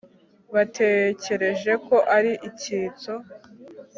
Batekereje 0.53 1.71
ko 1.85 1.95
ari 2.15 2.31
icyitso 2.49 3.13